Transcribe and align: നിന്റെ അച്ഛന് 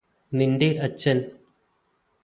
നിന്റെ 0.31 0.69
അച്ഛന് 0.79 1.23